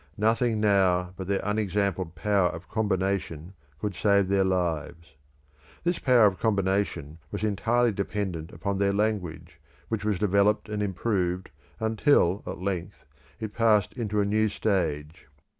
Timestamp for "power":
2.15-2.49, 5.99-6.25